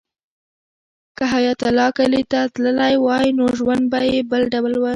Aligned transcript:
که 1.17 1.23
حیات 1.33 1.61
الله 1.69 1.87
کلي 1.97 2.21
ته 2.31 2.39
تللی 2.53 2.93
وای 3.05 3.27
نو 3.37 3.45
ژوند 3.59 3.83
به 3.91 3.99
یې 4.09 4.17
بل 4.31 4.41
ډول 4.53 4.73
و. 4.77 4.83